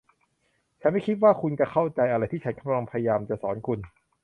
[0.81, 3.79] ฉันไม่คิดว่าคุณเข้าใจอะไรที่ฉันกำลังพยายามจะสอนคุณ